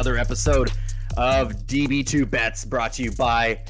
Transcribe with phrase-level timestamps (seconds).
[0.00, 0.72] Another episode
[1.18, 3.62] of DB2 Bets brought to you by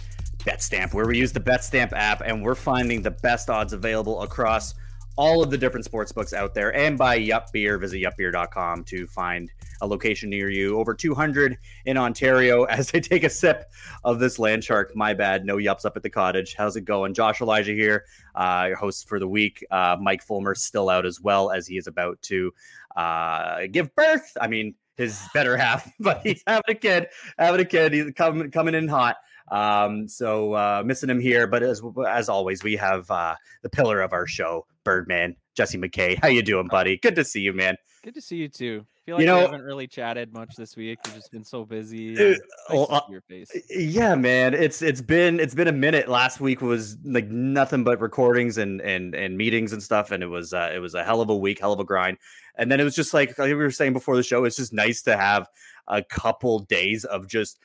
[0.44, 4.76] BetStamp, where we use the BetStamp app and we're finding the best odds available across
[5.16, 7.78] all of the different sports books out there and by Yup Beer.
[7.78, 10.78] Visit yupbeer.com to find a location near you.
[10.78, 12.62] Over 200 in Ontario.
[12.70, 13.64] As they take a sip
[14.04, 16.54] of this land shark, my bad, no yups up at the cottage.
[16.56, 17.12] How's it going?
[17.12, 18.04] Josh Elijah here,
[18.36, 19.66] uh, your host for the week.
[19.72, 22.52] Uh, Mike Fulmer still out as well as he is about to
[22.94, 24.36] uh, give birth.
[24.40, 27.92] I mean, his better half, but he's having a kid, having a kid.
[27.92, 29.16] He's coming coming in hot.
[29.50, 34.00] Um, so uh, missing him here, but as as always, we have uh, the pillar
[34.00, 36.18] of our show, Birdman, Jesse McKay.
[36.20, 36.98] How you doing, buddy?
[36.98, 37.76] Good to see you, man.
[38.02, 38.86] Good to see you too.
[39.04, 40.98] feel like You we know- haven't really chatted much this week.
[41.04, 42.14] We've just been so busy.
[42.14, 42.38] Dude,
[42.70, 43.50] nice uh, your face.
[43.68, 44.54] Yeah, man.
[44.54, 46.08] It's it's been it's been a minute.
[46.08, 50.28] Last week was like nothing but recordings and and and meetings and stuff, and it
[50.28, 52.16] was uh, it was a hell of a week, hell of a grind.
[52.56, 54.44] And then it was just like like we were saying before the show.
[54.44, 55.46] It's just nice to have
[55.86, 57.58] a couple days of just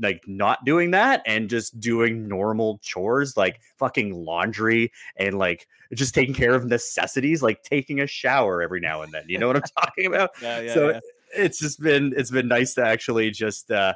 [0.00, 6.14] like not doing that and just doing normal chores like fucking laundry and like just
[6.14, 9.56] taking care of necessities like taking a shower every now and then you know what
[9.56, 11.00] i'm talking about Yeah, yeah, so yeah.
[11.34, 13.94] it's just been it's been nice to actually just uh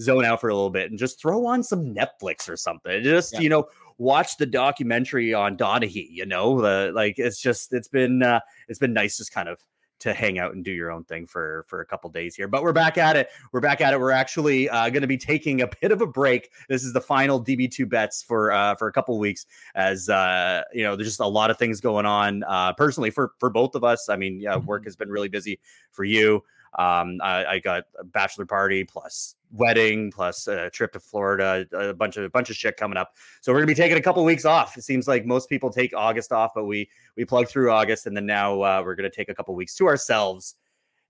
[0.00, 3.38] zone out for a little bit and just throw on some netflix or something just
[3.40, 3.66] you know
[3.98, 8.78] watch the documentary on donahue you know the like it's just it's been uh it's
[8.78, 9.58] been nice just kind of
[10.00, 12.62] to hang out and do your own thing for for a couple days here but
[12.62, 13.30] we're back at it.
[13.52, 14.00] We're back at it.
[14.00, 16.50] We're actually uh, going to be taking a bit of a break.
[16.68, 20.82] This is the final db2 bets for uh for a couple weeks as uh you
[20.82, 23.84] know there's just a lot of things going on uh personally for for both of
[23.84, 24.08] us.
[24.08, 25.60] I mean yeah work has been really busy
[25.92, 26.42] for you
[26.78, 31.94] um i, I got a bachelor party plus wedding plus a trip to florida a
[31.94, 33.14] bunch of a bunch of shit coming up.
[33.40, 34.76] So we're gonna be taking a couple weeks off.
[34.76, 38.16] It seems like most people take august off but we we plug through august and
[38.16, 40.56] then now uh, we're gonna take a couple weeks to ourselves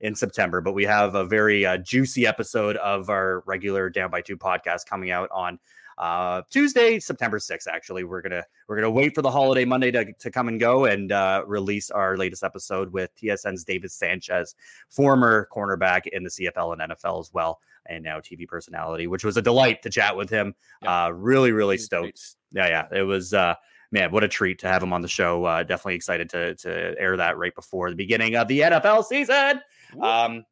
[0.00, 0.60] in september.
[0.60, 4.86] But we have a very uh, juicy episode of our regular down by two podcast
[4.86, 5.58] coming out on
[5.98, 10.12] uh tuesday september 6th actually we're gonna we're gonna wait for the holiday monday to,
[10.14, 14.54] to come and go and uh release our latest episode with tsn's davis sanchez
[14.88, 19.37] former cornerback in the cfl and nfl as well and now tv personality which was
[19.37, 20.54] a delight to chat with him.
[20.82, 21.06] Yeah.
[21.06, 22.37] uh really really stoked.
[22.53, 23.54] Yeah yeah it was uh
[23.91, 25.44] man what a treat to have him on the show.
[25.44, 29.60] Uh definitely excited to to air that right before the beginning of the nfl season.
[30.00, 30.44] Um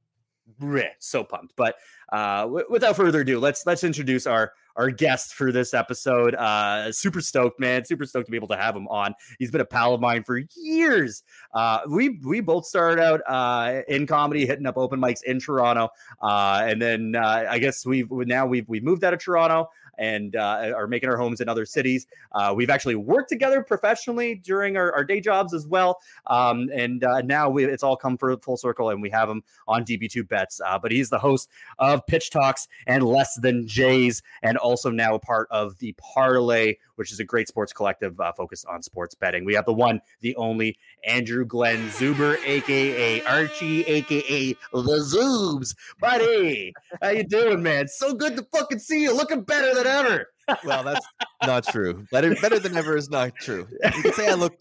[0.98, 1.54] so pumped.
[1.56, 1.76] But
[2.12, 6.34] uh w- without further ado let's let's introduce our our guest for this episode.
[6.34, 7.84] Uh super stoked man.
[7.84, 9.14] Super stoked to be able to have him on.
[9.38, 11.22] He's been a pal of mine for years.
[11.53, 15.88] Uh we we both started out uh in comedy hitting up open mics in toronto.
[16.22, 20.36] Uh and then uh i guess we've now we've we've moved out of toronto and
[20.36, 22.06] uh, are making our homes in other cities.
[22.32, 25.98] Uh, we've actually worked together professionally during our, our day jobs as well.
[26.26, 29.42] Um, and uh, now we, it's all come for full circle, and we have him
[29.68, 30.60] on DB2 Bets.
[30.66, 31.48] Uh, but he's the host
[31.78, 36.74] of Pitch Talks and Less Than Jays, and also now a part of the Parleh,
[36.96, 39.44] which is a great sports collective uh, focused on sports betting.
[39.44, 45.74] We have the one, the only Andrew Glen Zuber, aka Archie, aka the Zubes.
[46.00, 47.88] Buddy, how you doing, man?
[47.88, 49.14] So good to fucking see you.
[49.14, 50.26] Looking better than ever.
[50.64, 51.04] Well, that's
[51.44, 52.06] not true.
[52.12, 53.66] Better, better than ever is not true.
[53.82, 54.54] You can say I look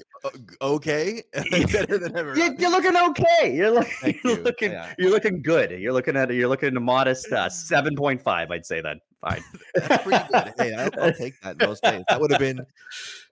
[0.62, 1.22] okay.
[1.52, 2.36] better than ever.
[2.36, 3.56] You, you're looking okay.
[3.56, 4.44] You're, look, you're you.
[4.44, 4.72] looking.
[4.72, 4.94] Yeah.
[4.98, 5.72] You're looking good.
[5.72, 6.34] You're looking at.
[6.34, 8.52] You're looking at a modest uh, seven point five.
[8.52, 9.00] I'd say then.
[9.26, 9.44] Fine.
[9.74, 10.54] That's pretty good.
[10.58, 12.04] Hey, I'll, I'll take that most days.
[12.10, 12.64] That would have been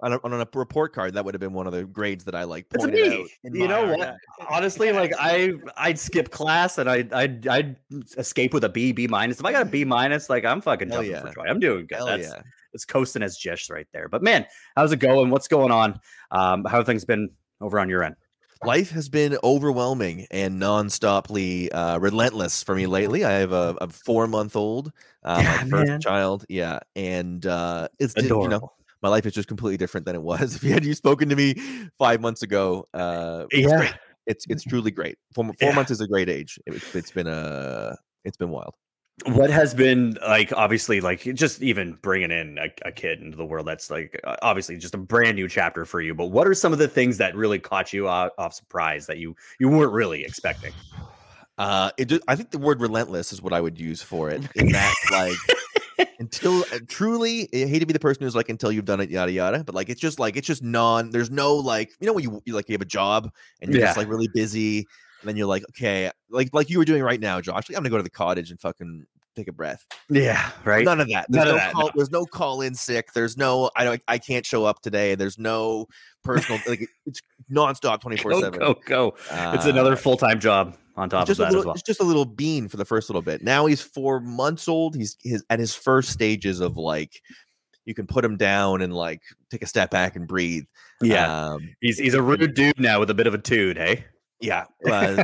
[0.02, 1.14] on a, on a report card.
[1.14, 3.28] That would have been one of the grades that I like pointed out.
[3.44, 4.16] You know what?
[4.50, 7.76] Honestly, like I, I'd skip class and I, I'd, I'd
[8.18, 9.40] escape with a B, B minus.
[9.40, 11.22] If I got a B minus, like I'm fucking Hell jumping yeah.
[11.22, 11.44] for joy.
[11.48, 11.98] I'm doing good.
[11.98, 12.42] Hell That's, yeah.
[12.74, 14.10] it's coasting as just right there.
[14.10, 15.30] But man, how's it going?
[15.30, 16.00] What's going on?
[16.32, 17.30] Um, how have things been
[17.62, 18.16] over on your end?
[18.66, 23.26] Life has been overwhelming and non-stoply uh, relentless for me lately.
[23.26, 24.92] I have a, a four-month-old,
[25.24, 26.00] uh, Yeah, my first man.
[26.00, 26.46] child.
[26.50, 28.62] Yeah, and uh, it's di- you know
[29.02, 30.56] my life is just completely different than it was.
[30.56, 31.56] If you had you spoken to me
[32.00, 33.78] five months ago, uh, it's Yeah.
[33.78, 33.94] great.
[34.28, 35.18] It's it's truly great.
[35.36, 35.76] Four, four Yeah.
[35.76, 36.58] months is a great age.
[36.66, 38.76] It, it's been a it's been wild.
[39.28, 43.46] What has been like obviously like just even bringing in a, a, kid into the
[43.46, 46.74] world that's like obviously just a brand new chapter for you but what are some
[46.74, 50.24] of the things that really caught you off, off surprise that you you weren't really
[50.24, 50.74] expecting
[51.60, 54.42] uh it just, i think the word relentless is what i would use for it
[54.56, 58.72] in that like until uh, truly i hate to be the person who's like until
[58.72, 61.54] you've done it yada yada but like it's just like it's just non there's no
[61.54, 63.32] like you know when you, you like you have a job
[63.62, 63.88] and you're Yeah.
[63.88, 64.88] just like really busy
[65.24, 67.82] and then you're like okay like like you were doing right now josh like i'm
[67.84, 69.06] gonna go to the cottage and fucking
[69.36, 71.26] take a breath yeah right None of that.
[71.28, 71.86] There's None of no that, call.
[71.86, 71.92] no.
[71.96, 73.14] There's no call in sick.
[73.14, 75.16] There's no I don't I can't show up today.
[75.16, 75.88] There's no
[76.24, 77.20] personal like it's
[77.52, 78.60] nonstop twenty four go seven.
[78.60, 82.00] go go it's another full-time job on top of that little, as well it's just
[82.00, 83.42] a little bean for the first little bit.
[83.42, 84.96] Now he's four months old.
[84.96, 87.20] He's his at his first stages of like
[87.86, 90.66] you can put him down and like take a step back and breathe.
[91.02, 94.06] yeah um, he's he's a rude dude now with a bit of a tude hey
[94.44, 94.66] yeah.
[94.86, 95.24] Uh,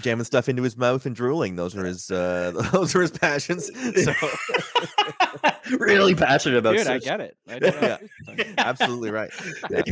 [0.00, 1.54] jamming stuff into his mouth and drooling.
[1.56, 3.70] Those are his uh, those are his passions.
[4.04, 4.12] So
[5.78, 7.36] really passionate about Dude, I get it.
[7.48, 7.98] I don't know.
[8.58, 9.30] absolutely right.
[9.70, 9.82] Yeah.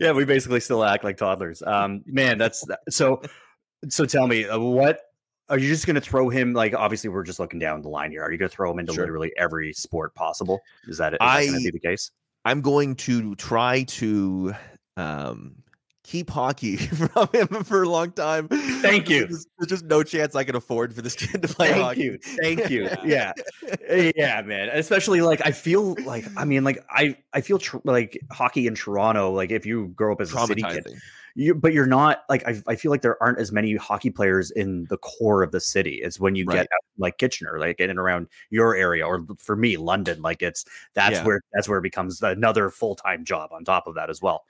[0.00, 1.62] yeah, we basically still act like toddlers.
[1.62, 3.22] Um, man, that's so.
[3.88, 5.00] So tell me, uh, what
[5.48, 6.52] are you just going to throw him?
[6.54, 8.22] Like, obviously, we're just looking down the line here.
[8.22, 9.04] Are you going to throw him into Sure.
[9.04, 10.60] literally every sport possible?
[10.86, 12.10] Is that, is that I- going to be the case?
[12.44, 14.54] I'm going to try to
[14.96, 15.56] um,
[16.04, 16.76] keep hockey
[17.10, 18.48] from him for a long time.
[18.48, 19.26] Thank you.
[19.26, 22.02] There's, there's just no chance I can afford for this kid to play Thank hockey.
[22.02, 22.88] you, thank you.
[23.04, 23.32] Yeah,
[24.16, 24.68] yeah, man.
[24.72, 28.74] Especially like I feel like I mean like I I feel tr- like hockey in
[28.74, 29.30] Toronto.
[29.30, 30.86] Like if you grow up as a city kid,
[31.34, 34.50] you but you're not like I, I feel like there aren't as many hockey players
[34.50, 36.56] in the core of the city as when you Right.
[36.56, 40.20] get out, like Kitchener, like in and around your area, or for me, London.
[40.22, 40.64] Like it's
[40.94, 41.24] that's Yeah.
[41.24, 44.44] where that's where it becomes another full time job on top of that as well.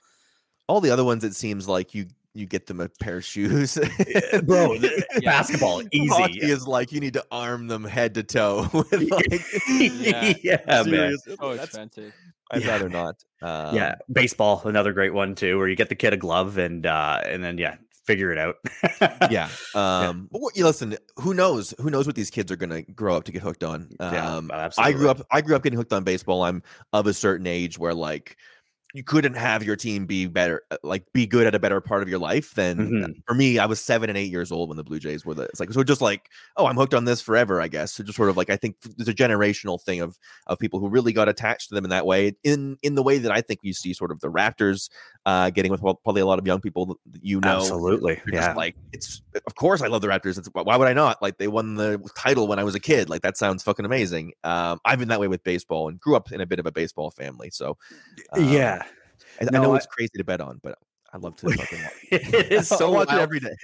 [0.67, 3.75] All the other ones, it seems like you you get them a pair of shoes.
[4.43, 5.31] Bro, the- Yeah.
[5.31, 6.51] basketball Hockey easy.
[6.51, 8.67] is like you need to arm them head to toe.
[8.73, 10.57] with, like, yeah, Yeah.
[10.67, 10.83] man.
[10.85, 12.13] serious- So that's- expensive.
[12.51, 12.71] I'd Yeah.
[12.71, 13.23] rather not.
[13.41, 16.85] Um, yeah, baseball, another great one too, where you get the kid a glove and
[16.85, 17.75] uh and then yeah,
[18.05, 18.55] figure it out.
[19.31, 19.49] yeah.
[19.75, 20.97] Um, but what, you listen.
[21.17, 21.73] Who knows?
[21.79, 23.89] Who knows what these kids are going to grow up to get hooked on?
[23.99, 25.21] Yeah, Um, I grew up.
[25.31, 26.43] I grew up getting hooked on baseball.
[26.43, 26.63] I'm
[26.93, 28.37] of a certain age where like
[28.95, 32.03] you couldn't have your team be better, uh, like be good at a better part
[32.03, 33.23] of your life than Mhm.
[33.27, 33.57] for me.
[33.57, 35.43] I was seven and eight years old when the Blue Jays were the.
[35.43, 37.59] It's like so, just like oh, I'm hooked on this forever.
[37.59, 38.03] I guess so.
[38.03, 41.11] Just sort of like I think there's a generational thing of of people who really
[41.11, 42.33] got attached to them in that way.
[42.43, 44.89] In in the way that I think you see sort of the Raptors
[45.25, 47.57] uh, getting with probably a lot of young people that you know.
[47.57, 48.21] Absolutely.
[48.31, 48.47] Yeah.
[48.47, 50.37] just like it's of course I love the Raptors.
[50.37, 51.21] It's why would I not?
[51.21, 53.09] Like they won the title when I was a kid.
[53.09, 54.33] Like that sounds fucking amazing.
[54.43, 56.71] Um, I've been that way with baseball and grew up in a bit of a
[56.71, 57.49] baseball family.
[57.51, 57.77] So
[58.33, 58.83] um, yeah.
[59.41, 60.77] I, I know I- it's crazy to bet on, but
[61.13, 61.93] I love to fucking watch.
[62.11, 63.21] it is so watch it wild.
[63.21, 63.55] every day.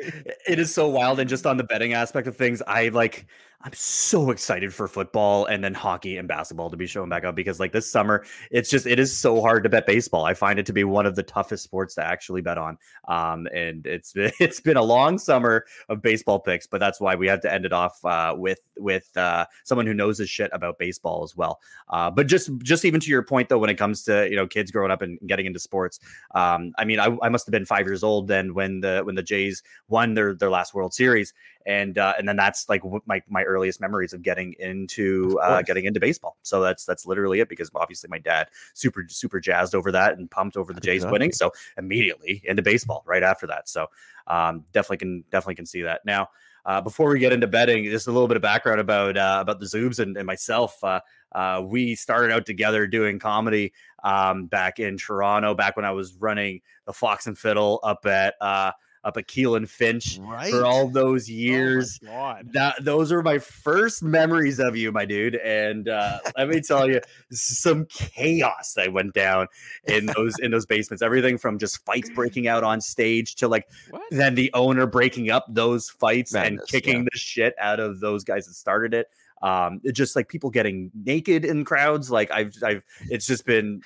[0.47, 3.25] It is so wild, and just on the betting aspect of things, I like.
[3.61, 7.35] I'm so excited for football and then hockey and basketball to be showing back up
[7.35, 10.23] because, like this summer, it's just it is so hard to bet baseball.
[10.23, 12.77] I find it to be one of the toughest sports to actually bet on.
[13.09, 17.27] Um, and it's it's been a long summer of baseball picks, but that's why we
[17.27, 20.79] had to end it off uh, with with uh, someone who knows his shit about
[20.79, 21.59] baseball as well.
[21.89, 24.47] Uh, but just just even to your point though, when it comes to you know
[24.47, 25.99] kids growing up and getting into sports,
[26.33, 29.15] um, I mean, I, I must have been five years old then when the when
[29.15, 31.33] the Jays won their their last World Series,
[31.69, 35.61] and uh, and then that's like my my earliest memories of getting into Of uh,
[35.61, 36.35] getting into baseball.
[36.41, 40.29] So that's that's literally it because obviously my dad super super jazzed over that and
[40.31, 41.11] pumped over the Jays Exactly.
[41.13, 43.69] winning, so immediately into baseball right after that.
[43.69, 43.85] So
[44.25, 46.29] um, definitely can definitely can see that now.
[46.65, 49.59] Uh, before we get into betting, just a little bit of background about uh, about
[49.59, 50.83] the Zubes and, and myself.
[50.83, 50.99] Uh,
[51.33, 53.71] uh, we started out together doing comedy
[54.03, 58.33] um, back in Toronto, back when I was running the Fox and Fiddle up at
[58.41, 58.71] uh,
[59.03, 60.51] up at Keele and Finch Right.
[60.51, 61.97] for all those Oh years.
[61.99, 62.49] God.
[62.53, 65.35] that those are my first memories of you, my dude.
[65.35, 66.99] And uh, let me tell you,
[67.31, 69.47] some chaos that went down
[69.87, 71.01] in those in those basements.
[71.01, 74.01] Everything from just fights breaking out on stage to like What?
[74.11, 77.07] then the owner breaking up those fights and kicking yeah.
[77.11, 79.07] the shit out of those guys that started it.
[79.41, 82.11] Um, it just like people getting naked in crowds.
[82.11, 83.81] Like I've, I've, it's just been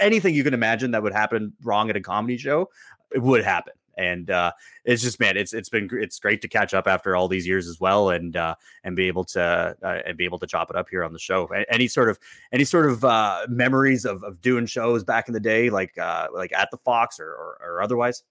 [0.00, 2.70] anything you can imagine that would happen wrong at a comedy show.
[3.12, 4.52] It would happen, and uh,
[4.84, 7.68] it's just man, it's it's been it's great to catch up after all these years
[7.68, 10.76] as well, and uh, and be able to uh, and be able to chop it
[10.76, 11.46] up here on the show.
[11.68, 12.18] Any sort of
[12.52, 16.28] any sort of uh, memories of, of doing shows back in the day, like uh,
[16.32, 18.22] like at the Fox or, or, or otherwise.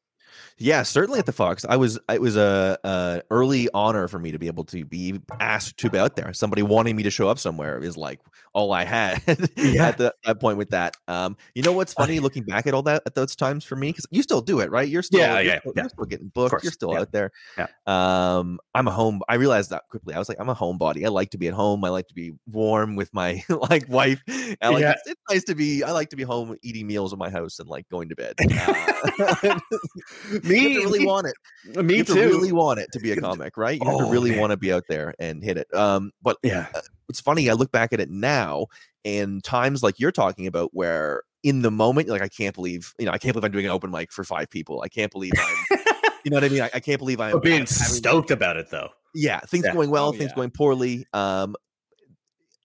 [0.58, 1.66] Yeah, certainly at the Fox.
[1.68, 5.20] I was it was a, a early honor for me to be able to be
[5.40, 6.34] asked to be out there.
[6.34, 8.20] Somebody wanting me to show up somewhere is like
[8.54, 9.22] all I had
[9.56, 9.88] Yeah.
[9.88, 10.96] at the, that point with that.
[11.08, 13.90] Um, you know what's funny looking back at all that at those times for me
[13.90, 14.88] because you still do it, right?
[14.88, 15.82] You're still Yeah, you're yeah, still, yeah.
[15.84, 16.64] you're still getting booked.
[16.64, 17.00] You're still yeah.
[17.00, 17.32] out there.
[17.58, 17.68] Yeah.
[17.88, 19.22] Um, I'm a home.
[19.30, 20.14] I realized that quickly.
[20.14, 21.06] I was like, I'm a homebody.
[21.06, 21.84] I like to be at home.
[21.86, 24.22] I like to be warm with my like wife.
[24.28, 24.92] I like Yeah.
[24.92, 25.84] it's, it's nice to be.
[25.84, 28.36] I like to be home eating meals in my house and like going to bed.
[29.20, 29.60] Uh,
[30.44, 31.36] Me, you have to really me, want it.
[31.86, 32.14] me you too.
[32.16, 33.80] to really want it to be a comic, right?
[33.80, 34.40] You have Oh, to really man.
[34.40, 35.74] want to be out there and hit it.
[35.74, 36.68] Um, but yeah,
[37.10, 37.50] it's funny.
[37.50, 38.68] I look back at it now,
[39.06, 43.06] and times like you're talking about, where in the moment, like, I can't believe, you
[43.06, 44.82] know, I can't believe I'm doing an open mic for five people.
[44.82, 45.80] I can't believe I'm,
[46.26, 46.62] you know what I mean?
[46.64, 48.90] I, I can't believe I'm but being having- stoked about it though.
[49.16, 49.74] yeah, things Yeah.
[49.74, 50.36] going well, Oh, things yeah.
[50.36, 51.06] going poorly.
[51.14, 51.56] Um,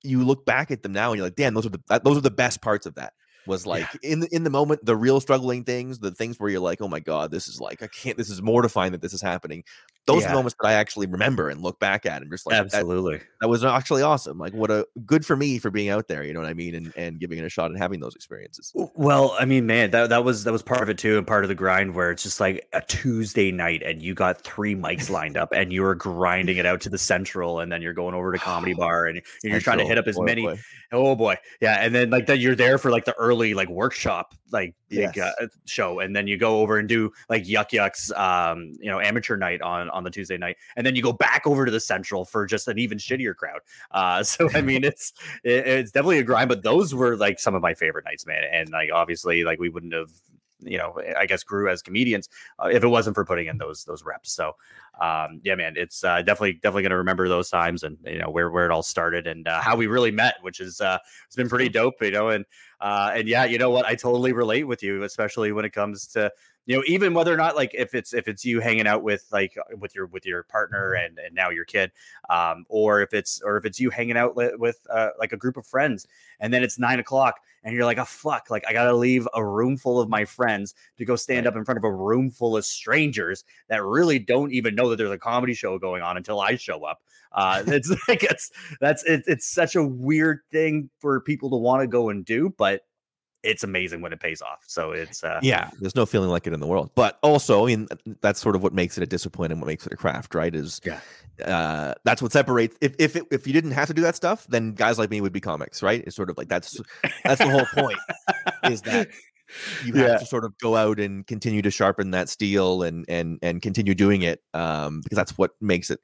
[0.03, 2.21] you look back at them now and you're like, damn, those are the those are
[2.21, 3.13] the best parts of that.
[3.47, 6.61] Was like in the, in the moment, the real struggling things, the things where you're
[6.61, 9.21] like, oh my god, this is like I can't, this is mortifying that this is
[9.21, 9.65] happening.
[10.07, 10.29] Those are Yeah.
[10.29, 13.21] the moments that I actually remember and look back at and just like Absolutely.
[13.41, 14.39] that was actually awesome.
[14.39, 16.75] Like what a good for me for being out there, you know what I mean,
[16.75, 18.71] and and giving it a shot and having those experiences.
[18.75, 21.45] Well, I mean, man, that that was that was part of it too, and part
[21.45, 25.09] of the grind where it's just like a Tuesday night, and you got three mics
[25.11, 28.15] lined up, and you were grinding it out to the central, and then you're going
[28.15, 30.43] over to comedy bar, and you're trying to hit up as Boy, many.
[30.43, 30.59] boy.
[30.93, 34.35] Oh boy, yeah, and then like that you're there for like the early like workshop
[34.55, 35.35] like big Yes.
[35.39, 39.01] uh, show, and then you go over and do like Yuk Yuks, um, you know,
[39.01, 41.81] amateur night on on the Tuesday night, and then you go back over to the
[41.81, 43.61] central for just an even shittier crowd.
[43.91, 47.55] Uh, so I mean, it's it, it's definitely a grind, but those were like some
[47.55, 50.11] of my favorite nights, man, and like obviously like we wouldn't have.
[50.65, 52.29] You know, I guess grew as comedians
[52.63, 54.33] uh, if it wasn't for putting in those those reps.
[54.33, 54.57] So,
[55.01, 58.51] um, yeah, man, it's uh, definitely definitely gonna remember those times and you know where
[58.51, 61.49] where it all started and uh, how we really met, which is uh, it's been
[61.49, 62.45] pretty dope, you know, and
[62.81, 66.07] uh, and yeah, you know what, I totally relate with you, especially when it comes
[66.09, 66.31] to
[66.67, 69.27] you know even whether or not like if it's if it's you hanging out with
[69.33, 71.93] like with your with your partner and and now your kid,
[72.31, 75.57] um, or if it's or if it's you hanging out with uh, like a group
[75.57, 76.07] of friends,
[76.41, 79.45] and then it's nine o'clock and you're like, oh fuck, like I gotta leave a
[79.45, 82.57] room full of my friends to go stand up in front of a room full
[82.57, 86.41] of strangers that really don't even know that there's a comedy show going on until
[86.41, 87.03] I show up.
[87.33, 91.81] Uh, it's like it's that's it, it's such a weird thing for people to want
[91.81, 92.83] to go and do, but
[93.45, 94.65] it's amazing when it pays off.
[94.67, 96.91] So it's uh, Yeah, there's no feeling like it in the world.
[96.95, 97.89] But also, I mean,
[98.23, 100.55] that's sort of what makes it a discipline and what makes it a craft, right?
[100.55, 101.01] Is Yeah.
[101.45, 102.77] uh, that's what separates.
[102.81, 105.21] If if it, if you didn't have to do that stuff, then guys like me
[105.21, 106.03] would be comics, right?
[106.07, 106.81] It's sort of like that's
[107.25, 107.99] that's the whole point.
[108.65, 109.09] is that
[109.83, 110.17] you have Yeah.
[110.19, 113.95] to sort of go out and continue to sharpen that steel and and and continue
[113.95, 116.01] doing it um because that's what makes it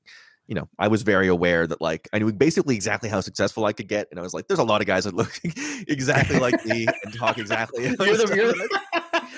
[0.50, 3.72] you know i was very aware that like i knew basically exactly how successful i
[3.72, 5.32] could get and i was like there's a lot of guys that look
[5.88, 8.80] exactly like me and talk exactly You're the- you're the-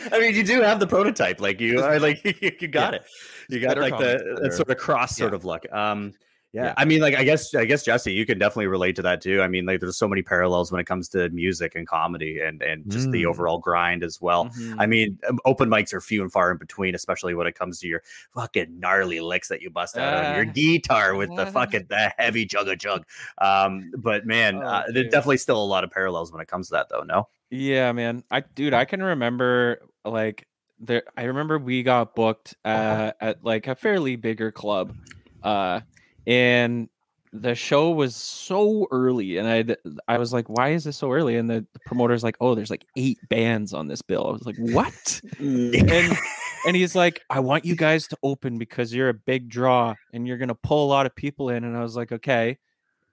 [0.13, 2.99] I mean, you do have the prototype, like you are, like you, got Yeah.
[2.99, 3.07] it.
[3.49, 5.37] You got better like the that sort of cross sort yeah.
[5.37, 5.73] of look.
[5.73, 6.13] Um,
[6.53, 6.65] yeah.
[6.65, 6.75] Yeah.
[6.77, 9.41] I mean, like I guess I guess Jesse, you can definitely relate to that too.
[9.41, 12.61] I mean, like there's so many parallels when it comes to music and comedy and
[12.63, 13.31] and just the Mm.
[13.31, 14.47] overall grind as well.
[14.51, 14.77] Mhm.
[14.79, 17.79] I mean, um, open mics are few and far in between, especially when it comes
[17.81, 18.03] to your
[18.35, 20.53] fucking gnarly licks that you bust out on your Ah.
[20.53, 23.07] guitar with the fucking the heavy chug a chug.
[23.39, 26.69] Um, but man, Oh, uh, there's definitely still a lot of parallels when it comes
[26.69, 27.03] to that, though.
[27.03, 28.25] No, Yeah, man.
[28.31, 30.47] I dude, I can remember like
[30.79, 34.95] there I remember we got booked uh, at like a fairly bigger club.
[35.43, 35.81] Uh
[36.27, 36.89] and
[37.33, 39.77] the show was so early and I
[40.07, 41.37] I was like, why is this so early?
[41.37, 44.27] And the, the promoter's like, oh, there's like eight bands on this bill.
[44.27, 44.93] I was like, what?
[44.93, 45.91] Mm.
[45.91, 46.19] and
[46.67, 50.29] and he's like, I want you guys to open because you're a big draw and
[50.29, 51.65] you're gonna pull a lot of people in.
[51.65, 52.59] And I was like, okay.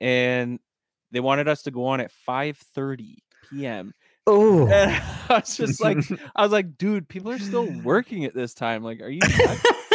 [0.01, 0.59] And
[1.11, 3.93] they wanted us to go on at 5 30 p.m.
[4.27, 4.91] oh, And
[5.29, 5.97] I was just like,
[6.35, 8.83] I was like, dude, people are still working at this time.
[8.83, 9.21] Like, are you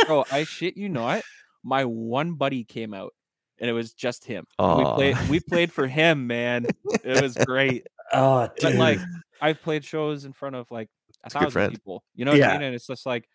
[0.06, 0.24] bro?
[0.32, 1.22] I shit you not.
[1.64, 3.12] My one buddy came out,
[3.58, 4.44] and it was just him.
[4.58, 5.28] And We played.
[5.28, 6.66] We played for him, man.
[7.02, 7.86] It was great.
[8.12, 8.98] oh, But like,
[9.40, 10.88] I've played shows in front of like
[11.24, 11.72] a a thousand friend.
[11.72, 12.04] people.
[12.14, 12.50] You know what Yeah.
[12.50, 12.62] I mean?
[12.62, 13.26] And it's just like,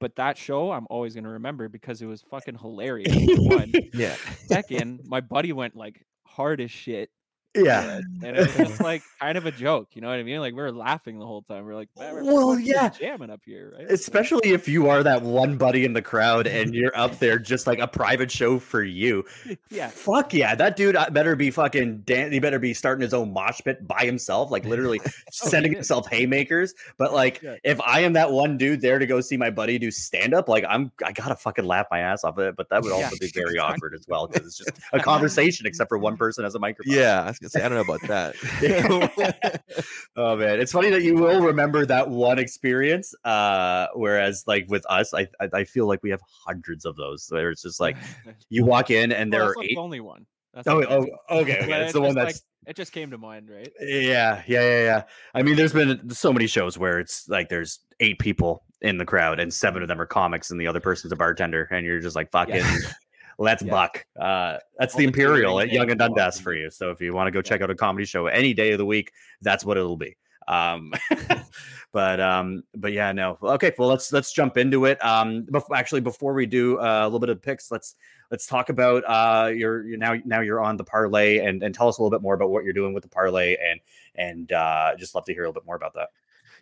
[0.00, 3.14] but that show I'm always gonna remember because it was fucking hilarious.
[3.38, 4.14] One yeah
[4.46, 7.08] second, my buddy went like hard as shit.
[7.54, 8.00] Yeah.
[8.24, 10.40] And it was just like kind of a joke, you know what I mean?
[10.40, 11.66] Like we were laughing the whole time.
[11.66, 12.88] We are like, Well, yeah.
[12.88, 13.90] jamming up here, right?
[13.90, 17.66] Especially if you are that one buddy in the crowd and you're up there just
[17.66, 19.24] like a private show for you.
[19.68, 19.88] yeah.
[19.88, 20.54] Fuck yeah.
[20.54, 23.86] That dude uh, better be fucking dan- he better be starting his own mosh pit
[23.86, 25.78] by himself, like literally sending is.
[25.78, 26.72] himself haymakers.
[26.96, 27.56] But like Yeah.
[27.62, 30.48] if I am that one dude there to go see my buddy do stand up,
[30.48, 32.56] like I'm I gotta fucking laugh my ass off of it.
[32.56, 35.66] But that would Yeah, also be very awkward as well because it's just a conversation
[35.66, 36.94] except for one person has a microphone.
[36.94, 39.62] yeah gonna say I don't know about that.
[40.16, 43.14] oh man, it's funny that you will remember that one experience.
[43.24, 47.26] Uh, whereas like with us, I I, I feel like we have hundreds of those.
[47.30, 47.96] Where it's just like
[48.48, 49.74] you walk in and there Well, are that's not eight.
[49.74, 50.26] the only one.
[50.52, 51.08] That's Oh, not the oh, one.
[51.42, 51.66] okay, okay.
[51.68, 53.70] But It's the one just, like, that's it just came to mind, right?
[53.80, 55.02] Yeah, yeah, yeah, yeah.
[55.34, 59.04] I mean, there's been so many shows where it's like there's eight people in the
[59.04, 62.00] crowd and seven of them are comics and the other person's a bartender, and you're
[62.00, 62.62] just like fucking.
[63.38, 63.70] Let's Yeah.
[63.70, 64.06] buck.
[64.18, 66.70] Uh, that's All the the Imperial at Yonge and bands Dundas for you.
[66.70, 68.86] So if you want to go check out a comedy show any day of the
[68.86, 69.12] week,
[69.42, 70.16] that's what it'll be.
[70.46, 70.92] Um,
[71.92, 73.38] but um, but yeah, no.
[73.42, 75.02] Okay, well let's let's jump into it.
[75.04, 77.94] Um, bef- actually, before we do uh, a little bit of picks, let's
[78.30, 81.88] let's talk about uh your you're now now you're on the parleh and and tell
[81.88, 83.80] us a little bit more about what you're doing with the parleh and
[84.16, 86.08] and uh just love to hear a little bit more about that.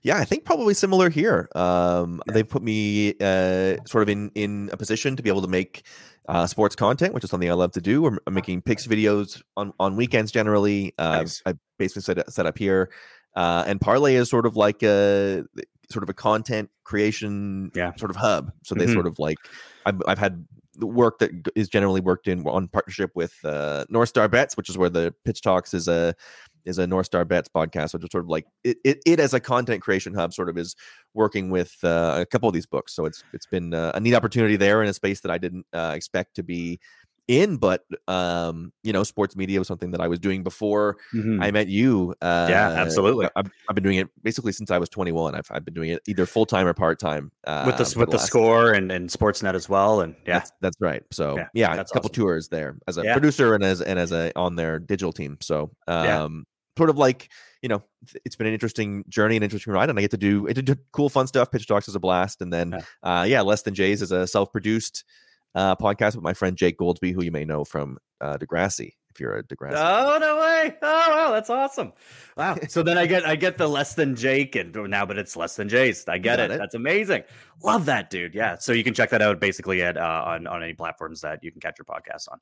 [0.02, 1.48] Yeah, I think probably similar here.
[1.54, 2.34] Um, Yeah.
[2.34, 5.84] They've put me uh, sort of in in a position to be able to make
[6.28, 8.02] uh, sports content, which is something I love to do.
[8.02, 10.94] We're making picks videos on on weekends generally.
[10.98, 11.42] Uh, Nice.
[11.46, 12.90] I basically set set up here,
[13.36, 15.44] uh, and Parleh is sort of like a
[15.90, 17.94] sort of a content creation Yeah.
[17.96, 18.52] sort of hub.
[18.64, 18.92] So they Mhm.
[18.94, 19.36] sort of like
[19.84, 24.08] I've I've had the work that is generally worked in on partnership with uh, North
[24.08, 26.14] Star Bets, which is where the Pitch Talks is a
[26.64, 27.92] is a North Star Bets podcast.
[27.94, 30.56] which is sort of like it, it, it as a content creation hub sort of
[30.58, 30.74] is
[31.14, 32.94] working with uh, a couple of these books.
[32.94, 35.66] So it's it's been uh, a neat opportunity there in a space that I didn't
[35.72, 36.80] uh, expect to be
[37.28, 40.96] in, but um, you know, sports media was something that I was doing before
[41.40, 42.14] I met you.
[42.20, 43.28] Uh, absolutely.
[43.36, 45.36] I've, I've been doing it basically since I was 21.
[45.36, 47.30] I've, I've been doing it either full time or part time.
[47.46, 50.52] Uh, with the with the last- score and and Sportsnet as well, and yeah, that's,
[50.60, 51.04] that's right.
[51.12, 52.22] So Yeah, yeah, that's a couple awesome.
[52.24, 53.12] tours there as a Yeah.
[53.12, 55.38] producer and as and as a on their digital team.
[55.40, 56.28] So um, Yeah.
[56.76, 57.28] Sort of like
[57.62, 57.82] you know,
[58.24, 60.64] it's been an interesting journey, an interesting ride, and I get to do I did
[60.64, 61.50] do cool, fun stuff.
[61.50, 64.52] Pitch Talks is a blast, and then uh, yeah, Less Than Jays is a self
[64.52, 65.04] produced
[65.54, 68.94] uh, podcast with my friend Jake Goldsbie, who you may know from uh, Degrassi.
[69.10, 70.74] If you're a Degrassi, Oh no way!
[70.82, 71.92] Oh wow, that's awesome!
[72.36, 72.56] Wow.
[72.68, 75.54] So then I get I get the less than Jake and now, but it's less
[75.54, 76.08] than Jays.
[76.08, 76.50] I get it.
[76.50, 76.58] it.
[76.58, 77.22] That's amazing.
[77.62, 78.34] Love that dude.
[78.34, 78.56] Yeah.
[78.56, 81.52] So you can check that out basically at uh, on on any platforms that you
[81.52, 82.40] can catch your podcast on.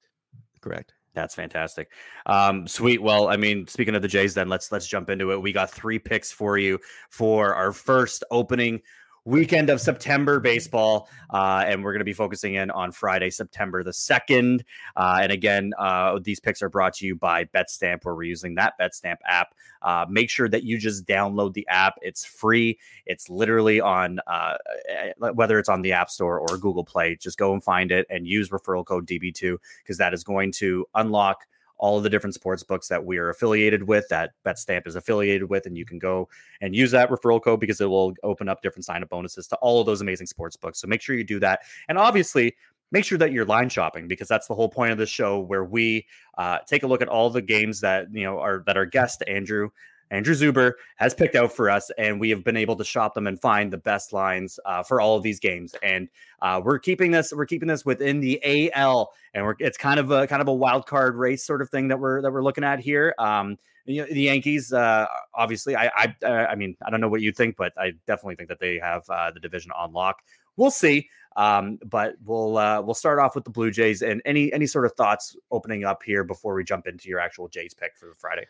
[0.60, 0.94] correct.
[1.14, 1.90] That's fantastic.
[2.26, 3.02] Um, sweet.
[3.02, 5.42] Well, I mean, speaking of the Jays, then let's let's jump into it.
[5.42, 8.80] We got three picks for you for our first opening
[9.24, 13.82] weekend of September baseball, uh, and we're going to be focusing in on Friday, September
[13.82, 14.64] the second.
[14.96, 18.54] Uh, and again, uh, these picks are brought to you by BetStamp, where we're using
[18.54, 19.54] that BetStamp app.
[19.82, 21.94] Uh, make sure that you just download the app.
[22.02, 22.78] It's free.
[23.06, 24.56] It's literally on uh,
[24.88, 27.16] eh, whether it's on the App Store or Google Play.
[27.16, 30.86] Just go and find it and use referral code DB2 because that is going to
[30.94, 31.46] unlock
[31.80, 35.48] all of the different sports books that we are affiliated with, that BetStamp is affiliated
[35.48, 36.28] with, and you can go
[36.60, 39.56] and use that referral code because it will open up different sign up bonuses to
[39.56, 40.80] all of those amazing sports books.
[40.80, 41.60] So make sure you do that.
[41.88, 42.54] And obviously,
[42.92, 45.64] make sure that you're line shopping because that's the whole point of the show where
[45.64, 46.06] we
[46.38, 49.22] uh, take a look at all the games that you know are that our guest
[49.26, 49.70] Andrew
[50.10, 53.26] Andrew Zuber has picked out for us, and we have been able to shop them
[53.26, 55.74] and find the best lines uh, for all of these games.
[55.82, 56.08] And
[56.42, 60.10] uh, we're keeping this we're keeping this within the AL, and we're it's kind of
[60.10, 62.64] a kind of a wild card race sort of thing that we're that we're looking
[62.64, 63.14] at here.
[63.18, 65.90] Um, you know, the Yankees, uh, obviously, I,
[66.22, 68.78] I, I mean, I don't know what you think, but I definitely think that they
[68.78, 70.22] have uh, the division on lock.
[70.56, 74.52] We'll see, um, but we'll uh, we'll start off with the Blue Jays and any
[74.52, 77.96] any sort of thoughts opening up here before we jump into your actual Jays pick
[77.96, 78.46] for Friday.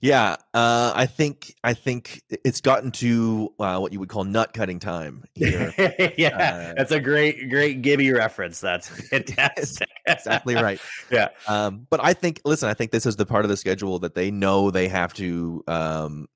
[0.00, 4.52] Yeah, uh, I think I think it's gotten to uh, what you would call nut
[4.52, 5.72] cutting time here.
[6.18, 8.60] yeah, Uh, that's a great great Gibby reference.
[8.60, 9.88] That's fantastic.
[10.06, 10.80] exactly right.
[11.10, 11.28] Yeah.
[11.46, 14.14] Um, but I think, listen, I think this is the part of the schedule that
[14.14, 16.26] they know they have to um,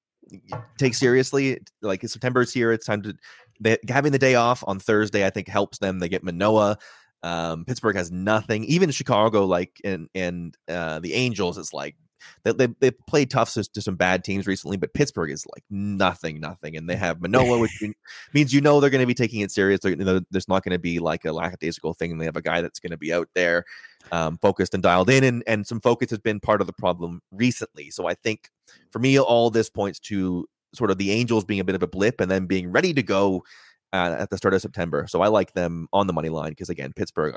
[0.78, 1.60] take seriously.
[1.82, 3.14] Like September's here, it's time to
[3.60, 5.26] they, having the day off on Thursday.
[5.26, 5.98] I think helps them.
[5.98, 6.78] They get Manoah.
[7.22, 8.64] Um, Pittsburgh has nothing.
[8.64, 11.96] Even Chicago, like and and uh, the Angels, is like
[12.44, 15.64] they they, they played tough to, to some bad teams recently, but Pittsburgh is like
[15.70, 17.82] nothing, nothing, and they have Manoah, which
[18.34, 19.80] means you know they're going to be taking it serious.
[19.84, 22.18] You know, there's not going to be like a lackadaisical thing.
[22.18, 23.64] They have a guy that's going to be out there,
[24.12, 27.20] um, focused and dialed in, and and some focus has been part of the problem
[27.30, 27.90] recently.
[27.90, 28.50] So I think
[28.90, 31.88] for me, all this points to sort of the Angels being a bit of a
[31.88, 33.42] blip and then being ready to go
[33.92, 35.06] uh, at the start of September.
[35.08, 37.34] So I like them on the money line because again, Pittsburgh,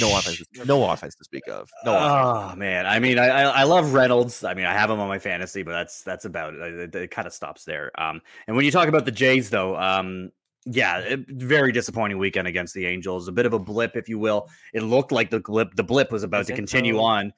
[0.00, 1.70] no offense, no offense to speak of.
[1.84, 2.52] No, offense.
[2.54, 4.44] Oh man, I mean, I, I love Reynolds.
[4.44, 6.60] I mean, I have him on my fantasy, but that's that's about it.
[6.60, 7.90] It, it kind of stops there.
[8.00, 10.30] Um, and when you talk about the Jays, though, um,
[10.66, 13.28] yeah, it, very disappointing weekend against the Angels.
[13.28, 14.48] A bit of a blip, if you will.
[14.74, 17.04] It looked like the blip the blip was about Is to continue though?
[17.04, 17.32] on.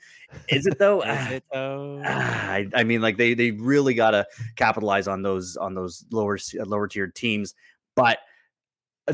[0.49, 1.03] Is it though?
[1.05, 2.03] Is it though?
[2.05, 6.07] Ah, I, I mean, like they they really got to capitalize on those on those
[6.11, 7.55] lower lower tiered teams.
[7.95, 8.19] But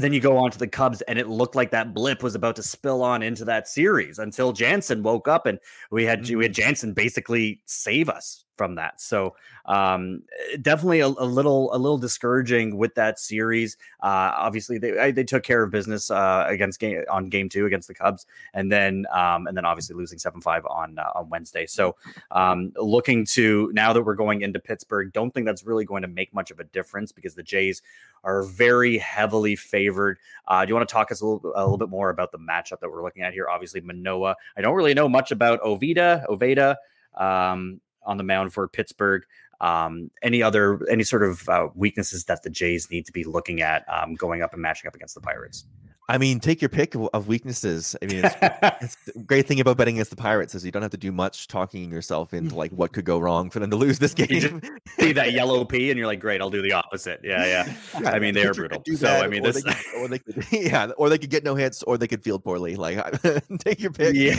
[0.02, 2.56] then you go on to the Cubs, and it looked like that blip was about
[2.56, 5.58] to spill on into that series until Jansen woke up, and
[5.90, 6.38] we had mm-hmm.
[6.38, 6.56] we had mm.
[6.56, 9.00] Jansen basically save us from that.
[9.00, 9.34] So
[9.66, 13.76] um, eh, definitely a, a, little a little discouraging with that series.
[14.02, 17.88] Uh, obviously, they they took care of business uh, against game on game two against
[17.88, 21.66] the Cubs, and then um, and then obviously losing seven five on uh, on Wednesday.
[21.66, 21.96] So
[22.30, 26.08] um, looking to now that we're going into Pittsburgh, don't think that's really going to
[26.08, 27.82] make much of a difference because the Jays
[28.22, 30.18] are very heavily favored.
[30.48, 32.38] Uh, do you want to talk us a little, a little bit more about the
[32.38, 33.48] matchup that we're looking at here?
[33.48, 34.34] Obviously, Manoah.
[34.56, 36.76] I don't really know much about Ovida, Oveda.
[37.14, 39.24] Um, on the mound for Pittsburgh.
[39.60, 43.62] Um, any other any sort of uh, weaknesses that the Jays need to be looking
[43.62, 45.64] at um, going up and matching up against the Pirates?
[46.06, 47.96] I mean, take your pick of, of weaknesses.
[48.02, 48.36] I mean, it's,
[48.82, 51.10] it's, the great thing about betting against the Pirates is you don't have to do
[51.10, 54.60] much talking yourself into like what could go wrong for them to lose this game.
[54.98, 57.20] see that yellow P, and you're like, great, I'll do the opposite.
[57.24, 57.74] Yeah, yeah.
[58.00, 58.82] yeah I mean, they are brutal.
[58.96, 61.54] So I mean, this, they, could, or they could, yeah, or they could get no
[61.54, 62.76] hits, or they could field poorly.
[62.76, 62.98] Like,
[63.60, 64.14] take your pick.
[64.14, 64.34] Yeah.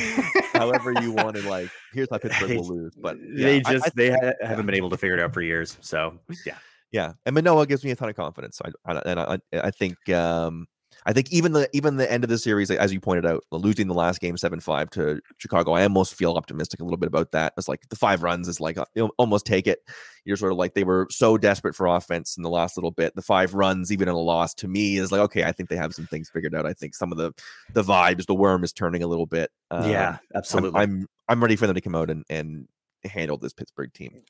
[0.53, 1.49] however you want to.
[1.49, 2.93] Like, here's how Pittsburgh will lose.
[2.95, 5.41] But yeah, they just I, I, they haven't been able to figure it out for
[5.41, 5.77] years.
[5.81, 6.57] So yeah,
[6.91, 7.13] yeah.
[7.25, 8.57] And Manoah gives me a ton of confidence.
[8.57, 10.67] So I, and I, I think um
[11.07, 13.87] I think even the even the end of the series, as you pointed out, losing
[13.87, 17.31] the last game seven five to Chicago, I almost feel optimistic a little bit about
[17.31, 17.53] that.
[17.57, 19.79] It's like the five runs is like you know, almost take it.
[20.23, 23.15] You're sort of like they were so desperate for offense in the last little bit.
[23.15, 25.43] The five runs, even in a loss, to me is like okay.
[25.43, 26.65] I think they have some things figured out.
[26.65, 27.33] I think some of the
[27.73, 29.51] the vibes, the worm is turning a little bit.
[29.69, 30.79] Um, yeah, absolutely.
[30.79, 32.67] I'm, I'm I'm ready for them to come out and and
[33.03, 34.21] handle this Pittsburgh team.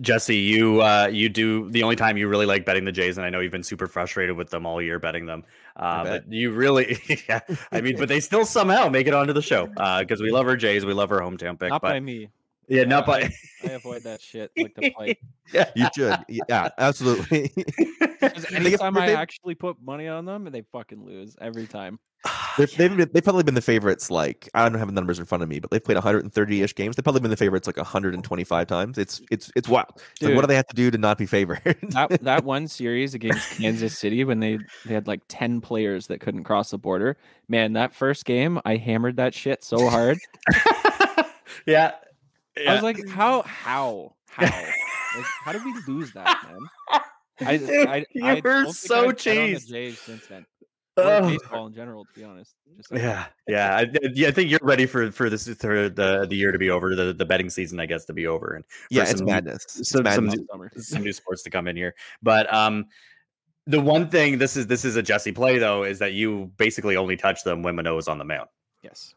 [0.00, 3.26] Jesse, you uh, you do the only time you really like betting the Jays, and
[3.26, 5.44] I know you've been super frustrated with them all year betting them.
[5.76, 7.40] Uh, but you really, yeah,
[7.72, 10.46] I mean, but they still somehow make it onto the show because uh, we love
[10.46, 11.70] our Jays, we love our hometown pick.
[11.70, 12.30] Not but, by me.
[12.70, 13.22] Yeah, not by.
[13.22, 13.32] I,
[13.64, 15.18] I avoid that shit like the plague.
[15.52, 16.16] yeah, you should.
[16.28, 17.52] Yeah, absolutely.
[18.54, 21.98] anytime I actually put money on them, and they fucking lose every time.
[22.58, 24.10] They've, they've, been, they've probably been the favorites.
[24.10, 26.74] Like I don't have the numbers in front of me, but they've played 130 ish
[26.74, 26.96] games.
[26.96, 28.98] They've probably been the favorites like 125 times.
[28.98, 30.02] It's it's it's wild.
[30.18, 31.62] Dude, like, what do they have to do to not be favored?
[31.64, 36.20] that that one series against Kansas City when they they had like 10 players that
[36.20, 37.16] couldn't cross the border.
[37.48, 40.18] Man, that first game, I hammered that shit so hard.
[41.66, 41.92] yeah.
[42.56, 42.70] Yeah.
[42.70, 47.02] I was like, how how how like, how did we lose that, man?
[47.42, 49.66] I, Dude, I, I, you're so cheese.
[49.68, 50.44] Since then
[51.00, 51.28] oh.
[51.28, 52.54] baseball in general, to be honest.
[52.76, 53.76] Just like yeah, yeah.
[53.76, 56.70] I, yeah, I think you're ready for for this for the the year to be
[56.70, 59.64] over, the the betting season, I guess, to be over, and yeah, some, it's madness.
[59.68, 62.86] Some, it's madness some, new, some new sports to come in here, but um.
[63.66, 66.96] The one thing this is this is a Jesse play though is that you basically
[66.96, 68.48] only touch them when Manoah is on the mound.
[68.82, 69.14] Yes,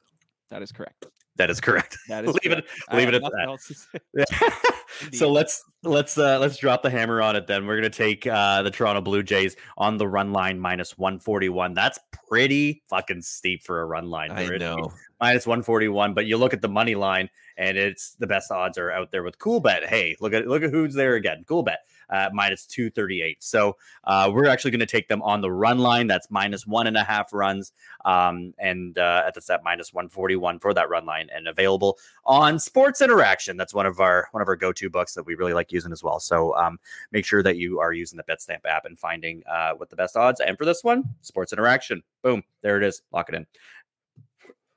[0.50, 1.08] that is correct.
[1.38, 1.98] That is correct.
[2.08, 2.70] That is leave correct.
[2.90, 4.74] it leave it at that.
[5.14, 7.66] so let's let's uh let's drop the hammer on it then.
[7.66, 11.74] We're gonna take uh the Toronto Blue Jays on the run line minus 141.
[11.74, 14.32] That's pretty fucking steep for a run line.
[14.32, 14.92] I know.
[15.24, 18.92] Minus 141, but you look at the money line and it's the best odds are
[18.92, 19.86] out there with Coolbet.
[19.88, 21.46] Hey, look at look at who's there again.
[21.48, 21.78] Coolbet
[22.10, 23.42] uh, minus 238.
[23.42, 26.08] So uh, we're actually going to take them on the run line.
[26.08, 27.72] That's minus one and a half runs.
[28.04, 32.60] Um, and uh, at the set minus 141 for that run line and available on
[32.60, 33.56] Sports Interaction.
[33.56, 36.04] That's one of our one of our go-to books that we really like using as
[36.04, 36.20] well.
[36.20, 36.80] So um,
[37.12, 40.18] make sure that you are using the BetStamp app and finding uh, what the best
[40.18, 40.42] odds.
[40.42, 42.04] And for this one, Sports Interaction.
[42.22, 43.02] Boom, there it is.
[43.12, 43.46] Lock it in.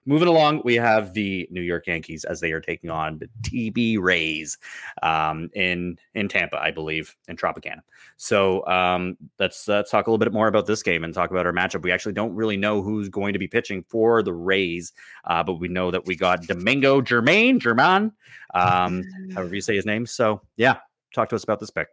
[0.06, 3.98] Moving along, we have the New York Yankees as they are taking on the TB
[4.00, 4.56] Rays
[5.02, 7.80] um, in in Tampa, I believe, in Tropicana.
[8.16, 11.44] So um, let's let's talk a little bit more about this game and talk about
[11.44, 11.82] our matchup.
[11.82, 14.92] We actually don't really know who's going to be pitching for the Rays,
[15.24, 18.12] uh, but we know that we got Domingo Germain, German,
[18.54, 19.02] um,
[19.34, 20.06] however you say his name.
[20.06, 20.76] So yeah,
[21.14, 21.88] talk to us about this pick.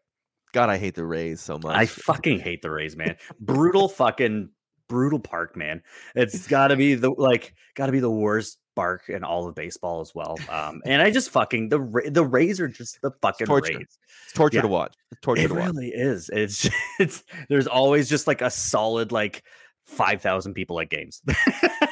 [0.53, 1.75] God, I hate the Rays so much.
[1.75, 3.17] I fucking hate the Rays, man.
[3.39, 4.49] Brutal fucking
[4.93, 5.81] brutal park, man.
[6.13, 9.55] It's got to be the like, got to be the worst bark in all of
[9.55, 10.37] baseball as well.
[10.49, 11.79] Um, and I just fucking the
[12.11, 13.79] the Rays are just the fucking torture.
[13.79, 13.97] Rays.
[14.25, 14.61] It's torture yeah.
[14.61, 14.93] to watch.
[15.11, 15.61] It's torture to watch.
[15.61, 16.29] it to really is.
[16.31, 19.43] It's it's there's always just like a solid like
[19.85, 21.23] five thousand people at games.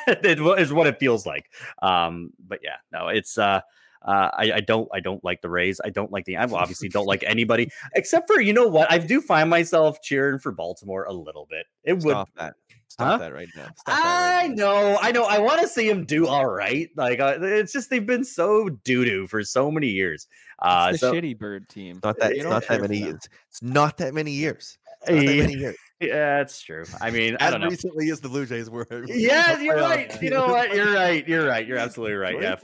[0.08, 1.46] it is what it feels like.
[1.82, 3.62] Um, but yeah, no, it's uh.
[4.04, 5.80] Uh, I, I, don't I don't like the Rays.
[5.84, 8.98] I don't like the I obviously don't like anybody except for you know what I
[8.98, 11.66] do find myself cheering for Baltimore a little bit.
[11.84, 12.56] It Stop would that.
[12.88, 13.18] Stop huh?
[13.20, 13.68] that right now.
[13.78, 14.98] Stop I right know.
[15.02, 15.24] I know.
[15.24, 16.90] I want to see him do all right.
[16.98, 20.28] Like uh, it's just they've been so doo doo for so many years.
[20.60, 22.02] Uh, it's the so, shitty bird team.
[22.04, 22.34] Not that.
[22.34, 23.30] It's not that many years.
[23.50, 24.78] It's not that many years.
[25.08, 25.76] Not that many years.
[26.02, 26.84] Yeah, that's true.
[27.00, 27.68] I mean, as I don't know.
[27.68, 28.88] recently as the Blue Jays were.
[29.08, 30.20] Yeah, you're right.
[30.22, 30.74] You know what?
[30.74, 31.28] You're right.
[31.28, 31.66] You're right.
[31.66, 32.42] You're absolutely right.
[32.42, 32.56] Yeah.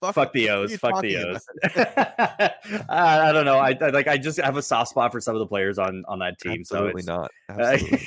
[0.00, 0.74] Fuck, fuck the O's.
[0.76, 1.46] Fuck the O's.
[2.88, 3.58] I don't know.
[3.58, 4.08] I, I, like.
[4.08, 6.60] I just have a soft spot for some of the players on on that team.
[6.60, 7.30] Absolutely so not.
[7.50, 8.06] Absolutely.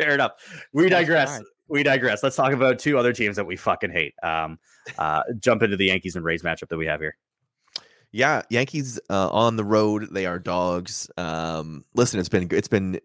[0.00, 0.32] Fair enough.
[0.72, 1.36] We That's digress.
[1.36, 1.44] fine.
[1.68, 2.22] We digress.
[2.22, 4.14] Let's talk about two other teams that we fucking hate.
[4.22, 4.58] Um,
[4.98, 7.16] uh, jump into the Yankees and Rays matchup that we have here.
[8.14, 10.06] Yeah, Yankees uh, on the road.
[10.12, 11.10] They are dogs.
[11.16, 13.00] Um, listen, it's been it's been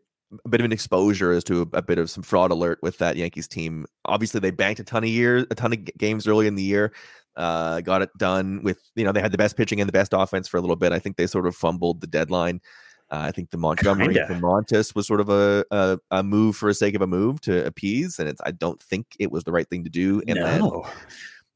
[0.46, 3.00] a bit of an exposure as to a, a bit of some fraud alert with
[3.00, 3.88] that Yankees team.
[4.06, 6.94] Obviously, they banked a ton of years, a ton of games early in the year.
[7.36, 10.14] Uh, got it done with you know they had the best pitching and the best
[10.14, 10.92] offense for a little bit.
[10.92, 12.62] I think they sort of fumbled the deadline.
[13.10, 14.36] Uh, I think the Montgomery Kinda.
[14.36, 17.66] Montas was sort of a, a a move for the sake of a move to
[17.66, 20.22] appease, and it's I don't think it was the right thing to do.
[20.28, 20.62] And then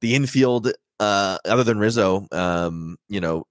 [0.02, 3.46] the infield, uh, other than Rizzo, um, you know,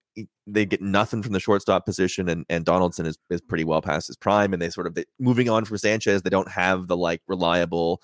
[0.46, 4.09] they get nothing from the shortstop position, and, and Donaldson is, is pretty well past
[4.09, 6.96] his prime, and they sort of they, moving on from Sanchez, they don't have the
[6.96, 8.00] like reliable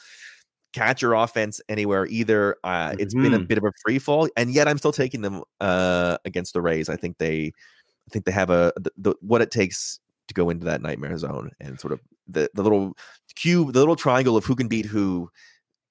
[0.73, 2.57] catcher offense anywhere either.
[2.65, 3.49] Uh, It's been a Mhm.
[3.49, 6.89] bit of a free fall, and yet I'm still taking them uh, against the Rays.
[6.89, 7.47] I think they,
[8.09, 9.99] I think they have a the, the, what it takes
[10.29, 12.95] to go into that nightmare zone and sort of the the little
[13.35, 15.31] cube, the little triangle of who can beat who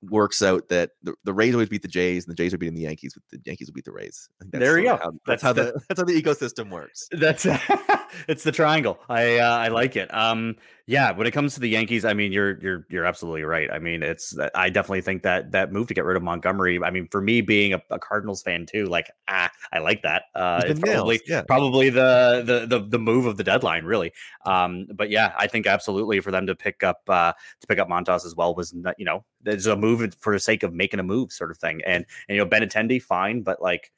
[0.03, 2.75] works out that the, the Rays always beat the Jays and the Jays are beating
[2.75, 4.29] the Yankees, but the Yankees will beat the Rays.
[4.39, 4.97] I think that's There you go.
[4.97, 7.07] how- that's, That's how the- the that's how the ecosystem works.
[7.11, 7.45] That's
[8.27, 8.99] it's the triangle.
[9.09, 10.13] I uh, I like it.
[10.13, 11.11] Um, yeah.
[11.11, 13.69] When it comes to the Yankees, I mean, you're you're you're absolutely right.
[13.71, 16.81] I mean, it's I definitely think that that move to get rid of Montgomery.
[16.81, 20.23] I mean, for me being a, a Cardinals fan too, like ah, I like that.
[20.33, 21.41] Uh, it's probably yeah.
[21.41, 24.13] probably the, the the the move of the deadline, really.
[24.45, 27.89] Um, but yeah, I think absolutely for them to pick up uh to pick up
[27.89, 30.99] Montas as well was not, you know it's a move for the sake of making
[30.99, 31.81] a move, sort of thing.
[31.85, 33.91] And and you know Benintendi, fine, but like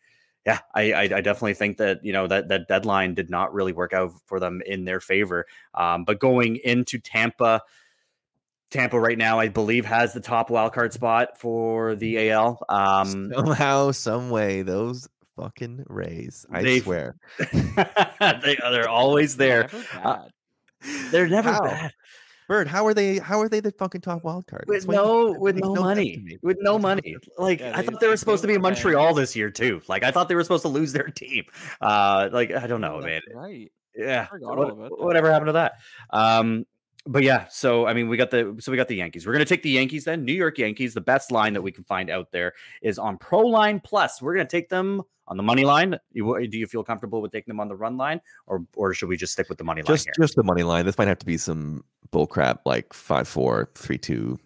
[0.45, 3.73] yeah, I, I I definitely think that you know that that deadline did not really
[3.73, 5.45] work out for them in their favor.
[5.73, 7.61] Um, but going into Tampa,
[8.71, 12.63] Tampa right now, I believe has the top wild card spot for the AL.
[12.69, 16.45] Um, Somehow, some way, those fucking Rays.
[16.51, 17.15] I They- swear.
[17.37, 19.69] they they're always there.
[19.71, 20.27] Never Uh.
[21.11, 21.91] They're never bad
[22.49, 23.19] Bird, how are they?
[23.19, 24.65] How are they the fucking top wild card?
[24.67, 26.39] with no with makes no, money.
[26.41, 28.61] With no money, like Yeah, I they- thought they were they supposed to be in
[28.61, 28.73] were bad.
[28.83, 29.81] Montreal this year too.
[29.87, 31.43] Like I thought they were supposed to lose their team.
[31.79, 33.21] Uh, like I don't know, Oh, man.
[33.33, 33.71] Right.
[33.95, 35.73] yeah what- all whatever happened to that
[36.11, 36.65] um
[37.05, 39.43] but yeah so i mean we got the so we got the yankees we're going
[39.45, 42.09] to take the yankees then new york yankees the best line that we can find
[42.09, 45.65] out there is on pro line plus we're going to take them on the money
[45.65, 48.93] line you, do you feel comfortable with taking them on the run line or or
[48.93, 50.85] should we just stick with the money line Just here just the money line.
[50.85, 54.39] This might have to be some bull crap like five four three two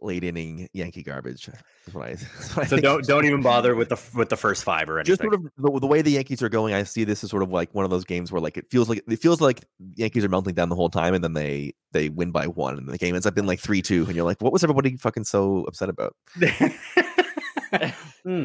[0.00, 1.48] late inning Yankee garbage.
[2.00, 5.22] I, so don't don't even bother with the with the first five or anything just
[5.22, 7.52] sort of the, the way the Yankees are going, I see this as sort of
[7.52, 10.24] like one of those games where like it feels like it feels like the Yankees
[10.24, 12.98] are melting down the whole time, and then they they win by one, and the
[12.98, 15.64] game ends up being like three two, and you're like, what was everybody fucking so
[15.64, 16.16] upset about?
[18.24, 18.44] Hmm.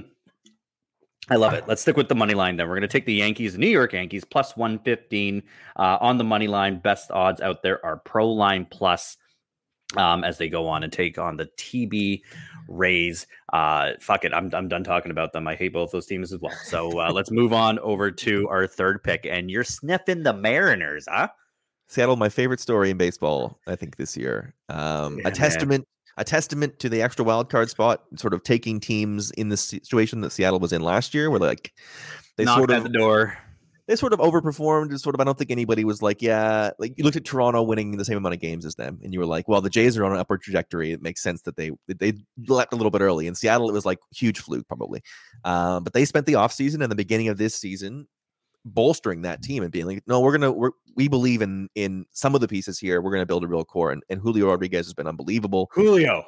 [1.30, 1.66] I love it.
[1.68, 2.68] Let's stick with the money line then.
[2.68, 5.44] We're going to take the Yankees, New York Yankees, plus 115
[5.76, 6.80] uh, on the money line.
[6.80, 9.18] Best odds out there are Pro Line Plus
[9.98, 12.22] um, as they go on and take on the TB
[12.68, 13.28] Rays.
[13.52, 14.34] Uh, fuck it.
[14.34, 15.48] I'm, I'm done talking about them.
[15.48, 16.56] I hate both those teams as well.
[16.66, 19.26] So uh, let's move on over to our third pick.
[19.26, 21.30] And you're sniffing the Mariners, huh?
[21.88, 24.54] Seattle, my favorite story in baseball, I think this year.
[24.70, 25.88] Um, Yeah, a testament,
[26.20, 30.20] a testament to the extra wild card spot, sort of taking teams in the situation
[30.22, 31.74] that Seattle was in last year, where like
[32.38, 33.38] they Knocked sort at of the door.
[33.88, 34.90] they sort of overperformed.
[34.90, 37.64] and Sort of, I don't think anybody was like, yeah, like you looked at Toronto
[37.64, 39.98] winning the same amount of games as them, and you were like, well, the Jays
[39.98, 40.92] are on an upward trajectory.
[40.92, 42.14] It makes sense that they they
[42.48, 43.26] leapt a little bit early.
[43.26, 45.02] In Seattle, it was like huge fluke probably,
[45.46, 48.08] um, but they spent the offseason and the beginning of this season
[48.66, 52.36] bolstering that team and being like, no, we're gonna we're, we believe in in some
[52.36, 53.02] of the pieces here.
[53.02, 55.70] We're gonna build a real core, and, and Julio Rodriguez has been unbelievable.
[55.72, 56.26] Julio.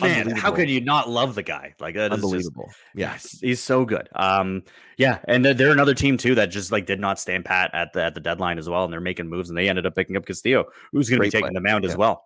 [0.00, 1.74] Man, how could you not love the guy?
[1.78, 2.68] Like that just Unbelievable.
[2.94, 3.12] Yeah.
[3.12, 4.08] Yes, he's so good.
[4.16, 4.64] Um,
[4.96, 7.92] yeah, and they're, they're another team too that just like did not stand pat at
[7.92, 10.16] the at the deadline as well, and they're making moves, and they ended up picking
[10.16, 11.54] up Castillo, who's going to be taking play.
[11.54, 12.24] the mound as well.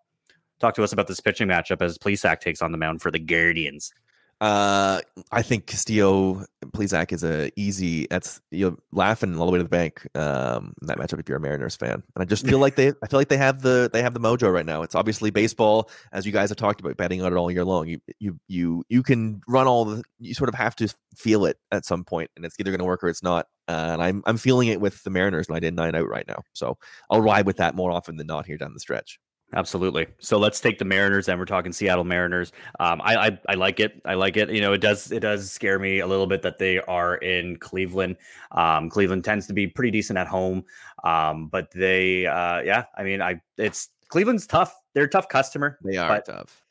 [0.59, 3.19] Talk to us about this pitching matchup as Plesac takes on the mound for the
[3.19, 3.93] Guardians.
[4.41, 8.07] Uh, I think Castillo Plesac is a easy.
[8.09, 10.07] That's you're laughing all the way to the bank.
[10.15, 12.89] Um, in that matchup if you're a Mariners fan, and I just feel like they,
[13.03, 14.81] I feel like they have the they have the mojo right now.
[14.81, 17.87] It's obviously baseball, as you guys have talked about, betting on it all year long.
[17.87, 20.03] You you you you can run all the.
[20.21, 22.87] You sort of have to feel it at some point, and it's either going to
[22.87, 23.47] work or it's not.
[23.69, 26.27] Uh, and I'm I'm feeling it with the Mariners, and I did nine out right
[26.27, 26.79] now, so
[27.11, 29.21] I'll ride with that more often than not here down the stretch.
[29.53, 30.07] Absolutely.
[30.21, 32.53] So let's take the Mariners, and we're talking Seattle Mariners.
[32.79, 34.01] Um, I, I I like it.
[34.05, 34.49] I like it.
[34.51, 37.57] You know, it does it does scare me a little bit that they are in
[37.57, 38.17] Cleveland.
[38.53, 40.65] Um, Cleveland tends to be pretty decent at home,
[41.03, 44.75] um, but they, uh, yeah, I mean, I it's Cleveland's tough.
[44.95, 45.79] They're a tough customer.
[45.83, 46.63] They are tough.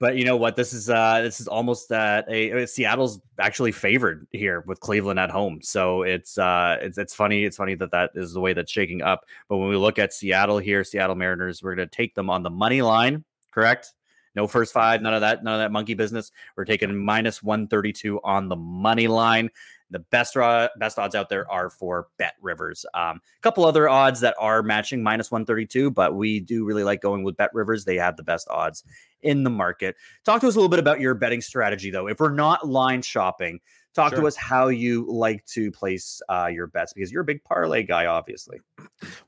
[0.00, 0.56] But you know what?
[0.56, 5.30] This is uh this is almost uh, a Seattle's actually favored here with Cleveland at
[5.30, 5.60] home.
[5.62, 9.02] So it's uh it's it's funny it's funny that that is the way that's shaking
[9.02, 9.24] up.
[9.48, 12.42] But when we look at Seattle here, Seattle Mariners, we're going to take them on
[12.42, 13.92] the money line, correct?
[14.34, 16.32] No first five, none of that, none of that monkey business.
[16.56, 19.50] We're taking minus 132 on the money line.
[19.94, 22.84] The best best odds out there are for BetRivers.
[22.94, 27.00] Um, a couple other odds that are matching minus 132, but we do really like
[27.00, 27.84] going with BetRivers.
[27.84, 28.82] They have the best odds
[29.22, 29.94] in the market.
[30.24, 32.08] Talk to us a little bit about your betting strategy, though.
[32.08, 33.60] If we're not line shopping,
[33.94, 34.22] talk sure.
[34.22, 37.84] to us how you like to place uh, your bets because you're a big parlay
[37.84, 38.58] guy, obviously.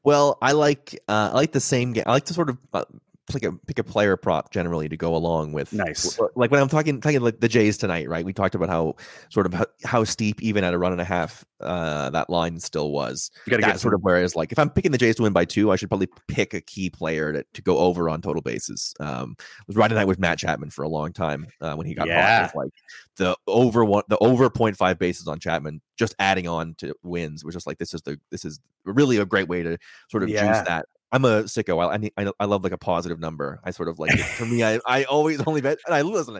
[0.03, 2.05] Well, I like uh, I like the same game.
[2.09, 2.85] I like to sort of uh,
[3.31, 5.73] pick a pick a player prop generally to go along with.
[5.73, 6.19] Nice.
[6.35, 8.25] Like when I'm talking talking like the Jays tonight, right?
[8.25, 8.97] We talked about how
[9.31, 12.61] sort of how, how steep even at a run and a half uh, that line
[12.61, 13.31] still was.
[13.47, 15.33] You got to get sort of whereas like if I'm picking the Jays to win
[15.33, 18.43] by two, I should probably pick a key player to, to go over on total
[18.43, 18.95] bases.
[19.01, 21.95] Um, I was riding that with Matt Chapman for a long time uh, when he
[21.95, 22.51] got yeah.
[22.55, 22.71] like
[23.17, 27.55] the over one the over 0.5 bases on Chapman just adding on to wins was
[27.55, 29.79] just like this is the this is really a great way to
[30.11, 30.47] sort of yeah.
[30.47, 32.11] juice that I'm a sicko.
[32.17, 33.61] I, I I love like a positive number.
[33.65, 34.19] I sort of like it.
[34.21, 34.65] for me.
[34.65, 36.39] I, I always only bet and I listen.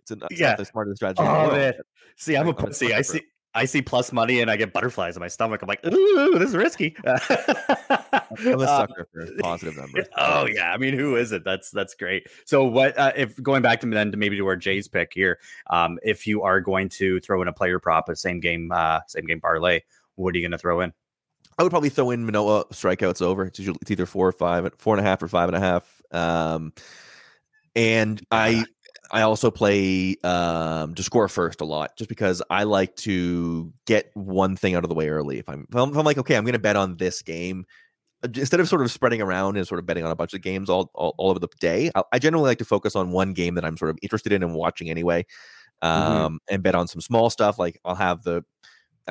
[0.00, 0.50] It's, an, it's yeah.
[0.50, 1.22] not the smartest strategy.
[1.22, 1.74] Oh man,
[2.16, 2.92] see, I'm a see.
[2.92, 3.22] I see.
[3.52, 5.60] I see plus money and I get butterflies in my stomach.
[5.60, 6.94] I'm like, ooh, this is risky.
[7.04, 7.16] I'm
[8.46, 10.06] a um, sucker for positive numbers.
[10.16, 11.42] Oh yeah, I mean, who is it?
[11.44, 12.28] That's that's great.
[12.44, 15.40] So what uh, if going back to then to maybe to our Jays pick here?
[15.68, 19.00] Um, if you are going to throw in a player prop, a same game, uh,
[19.08, 19.80] same game parlay,
[20.14, 20.92] what are you going to throw in?
[21.60, 23.44] I would probably throw in Manoah strikeouts over.
[23.44, 25.60] It's usually it's either four or five, four and a half or five and a
[25.60, 26.00] half.
[26.10, 26.72] Um,
[27.76, 28.64] and I
[29.10, 34.10] I also play um, to score first a lot, just because I like to get
[34.14, 35.38] one thing out of the way early.
[35.38, 37.66] If I'm if I'm, if I'm like okay, I'm going to bet on this game
[38.24, 40.40] uh, instead of sort of spreading around and sort of betting on a bunch of
[40.40, 41.90] games all all, all over the day.
[41.94, 44.42] I, I, generally like to focus on one game that I'm sort of interested in
[44.42, 45.26] and watching anyway,
[45.82, 45.86] mm-hmm.
[45.86, 46.54] um, mm-hmm.
[46.54, 47.58] and bet on some small stuff.
[47.58, 48.46] Like I'll have the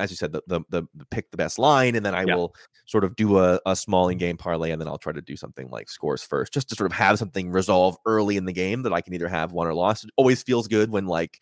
[0.00, 2.34] as you said, the, the, the, pick the best line, and then I yeah.
[2.34, 2.54] will
[2.86, 4.20] sort of do a, a small in mm-hmm.
[4.20, 6.90] game parlay, and then I'll try to do something like scores first, just to sort
[6.90, 9.74] of have something resolve early in the game that I can either have won or
[9.74, 10.04] lost.
[10.04, 11.38] It always feels good when like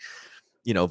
[0.64, 0.90] you know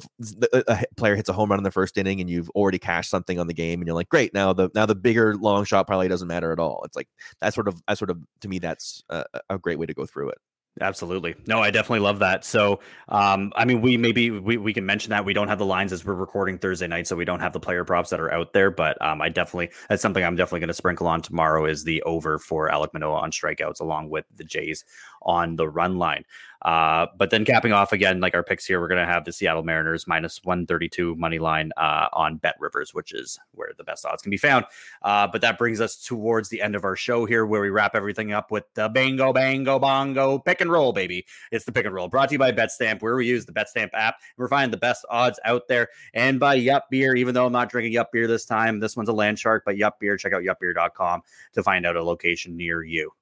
[0.52, 3.38] a player hits a home run in the first inning and you've already cashed something
[3.38, 6.08] on the game and you're like great now the now the bigger long shot probably
[6.08, 7.06] doesn't matter at all it's like
[7.40, 10.04] that sort of that sort of to me that's a, a great way to go
[10.04, 10.38] through it
[10.80, 11.34] Absolutely.
[11.46, 12.44] No, I definitely love that.
[12.44, 15.66] So, um, I mean, we maybe we, we can mention that we don't have the
[15.66, 18.32] lines as we're recording Thursday night, so we don't have the player props that are
[18.32, 18.70] out there.
[18.70, 22.02] But um, I definitely that's something I'm definitely going to sprinkle on tomorrow is the
[22.02, 24.84] over for Alek Manoah on strikeouts, along with the Jays
[25.22, 26.24] on the run line.
[26.62, 29.32] Uh, but then capping off again, like our picks here, we're going to have the
[29.32, 34.22] Seattle Mariners minus 132 money line uh, on BetRivers, which is where the best odds
[34.22, 34.64] can be found.
[35.02, 37.94] Uh, but that brings us towards the end of our show here, where we wrap
[37.94, 41.26] everything up with the Bango, Bango, Bongo pick and roll, baby.
[41.52, 43.90] It's the pick and roll brought to you by BetStamp, where we use the BetStamp
[43.94, 44.16] app.
[44.36, 45.88] We're finding the best odds out there.
[46.14, 49.08] And by Yup Beer, even though I'm not drinking Yup Beer this time, this one's
[49.08, 52.82] a land shark, but Yup Beer, check out yupbeer.com to find out a location near
[52.82, 53.12] you.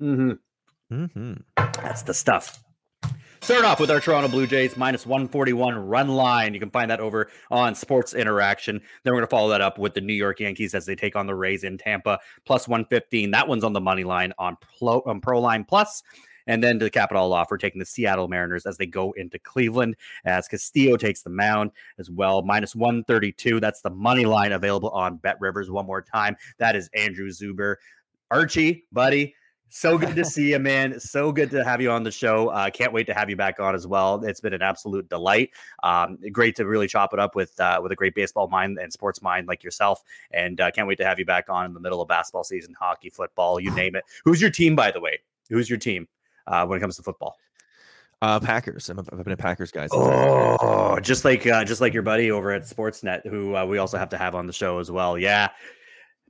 [0.00, 0.32] Mm-hmm.
[0.92, 1.34] Mm-hmm.
[1.56, 2.62] That's the stuff.
[3.40, 6.54] Start off with our Toronto Blue Jays minus 141 run line.
[6.54, 8.80] You can find that over on Sports Interaction.
[9.04, 11.14] Then we're going to follow that up with the New York Yankees as they take
[11.14, 13.30] on the Rays in Tampa, plus 115.
[13.30, 16.02] That one's on the money line on Pro, on Pro Line Plus.
[16.48, 19.38] And then to the capital off, we're taking the Seattle Mariners as they go into
[19.38, 22.42] Cleveland as Castillo takes the mound as well.
[22.42, 23.60] Minus 132.
[23.60, 25.68] That's the money line available on BetRivers.
[25.68, 26.36] One more time.
[26.58, 27.76] That is Andrew Zuber.
[28.30, 29.34] Archie, buddy
[29.68, 30.98] so good to see you, man.
[31.00, 32.48] So good to have you on the show.
[32.48, 34.24] Uh, can't wait to have you back on as well.
[34.24, 35.50] It's been an absolute delight.
[35.82, 38.92] Um, great to really chop it up with uh, with a great baseball mind and
[38.92, 40.02] sports mind like yourself.
[40.32, 42.74] And uh, can't wait to have you back on in the middle of basketball season,
[42.78, 44.04] hockey, football, you name it.
[44.24, 45.20] Who's your team, by the way?
[45.48, 46.08] Who's your team
[46.46, 47.36] uh, when it comes to football?
[48.22, 48.88] Uh, Packers.
[48.88, 49.88] i have been a Packers guy.
[49.92, 53.98] Oh, just like uh, just like your buddy over at Sportsnet, who uh, we also
[53.98, 55.18] have to have on the show as well.
[55.18, 55.50] Yeah,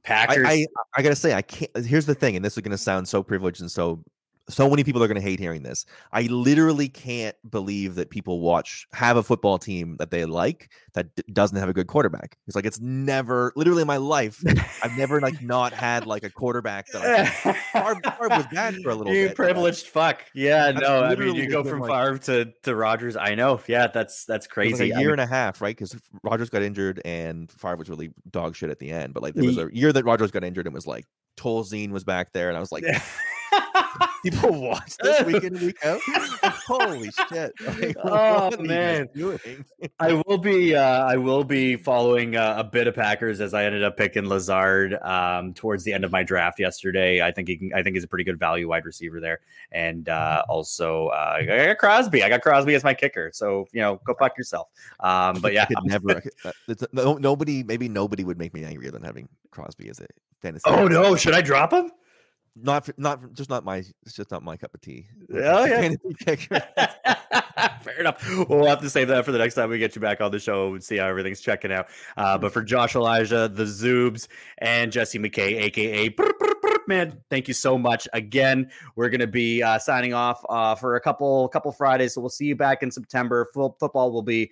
[0.06, 0.46] Packers.
[0.46, 0.66] I, I,
[0.96, 1.70] I gotta say, I can't.
[1.84, 4.02] Here's the thing, and this is gonna sound so privileged and so
[4.48, 5.86] so many people are going to hate hearing this.
[6.12, 11.14] I literally can't believe that people watch have a football team that they like that
[11.16, 12.38] d- doesn't have a good quarterback.
[12.46, 14.42] It's like it's never literally in my life
[14.82, 18.94] I've never like not had like a quarterback that Favre, Favre was bad for a
[18.96, 19.36] little you bit.
[19.36, 20.22] privileged fuck.
[20.34, 23.16] Yeah, that's no, I mean you go from like, Favre to to Rodgers.
[23.16, 23.60] I know.
[23.66, 24.74] Yeah, that's that's crazy.
[24.74, 25.76] Like a year I mean, and a half, right?
[25.76, 29.12] Because Rodgers got injured and Favre was really dog shit at the end.
[29.12, 31.04] But like there was a year that Rodgers got injured and was like
[31.36, 32.84] Tolzien was back there, and I was like.
[34.30, 36.00] people watch this week in week out.
[36.66, 37.52] Holy shit!
[37.60, 39.64] Like, Oh, what are you guys man.
[40.00, 43.64] I will be uh, I will be following uh, a bit of Packers as I
[43.64, 47.22] ended up picking Lazard um, towards the end of my draft yesterday.
[47.22, 49.40] I think he can, I think he's a pretty good value wide receiver there,
[49.72, 52.22] and uh, also uh, I got Crosby.
[52.22, 54.68] I got Crosby as my kicker, so you know go fuck yourself.
[55.00, 56.20] Um, but yeah, never.
[56.20, 57.62] Could- uh, no, nobody.
[57.62, 60.06] Maybe nobody would make me angrier than having Crosby as a
[60.40, 60.64] fantasy.
[60.66, 61.90] Oh no, should I drop him?
[62.58, 63.78] Not for, not just not my.
[63.78, 65.06] It's just not my cup of tea.
[65.34, 65.94] Oh, yeah.
[67.82, 68.48] Fair enough.
[68.48, 70.38] We'll have to save that for the next time we get you back on the
[70.38, 71.88] show and see how everything's checking out.
[72.16, 74.28] Uh, but for Josh Elijah, the Zubes,
[74.58, 76.08] and Jesse McKay, aka
[76.88, 78.08] man, thank you so much.
[78.12, 82.30] Again, we're gonna be uh, signing off uh, for a couple couple Fridays, so we'll
[82.30, 83.46] see you back in September.
[83.52, 84.50] Full football will be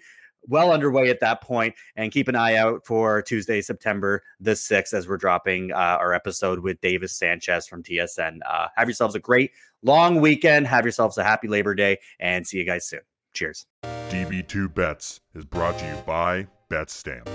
[0.48, 4.94] well underway at that point and keep an eye out for tuesday september the 6th
[4.94, 9.20] as we're dropping uh, our episode with davis sanchez from tsn uh, have yourselves a
[9.20, 13.00] great long weekend have yourselves a happy labor day and see you guys soon
[13.32, 13.66] cheers
[14.14, 17.28] DB2 Bets is brought to you by BetStamp.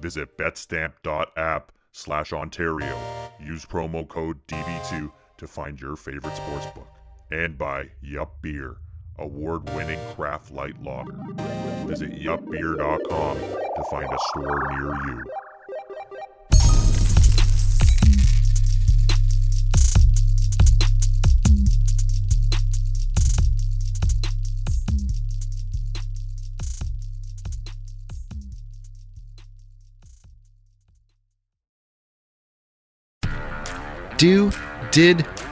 [0.00, 2.98] Visit betstamp.app slash Ontario.
[3.40, 6.88] Use promo code DB2 to find your favorite sportsbook.
[7.30, 8.78] And by Yup Beer,
[9.18, 11.16] award winning craft light lager.
[11.86, 15.22] Visit yupbeer.com to find a store near you.
[34.18, 34.50] Do,
[34.92, 35.26] Did,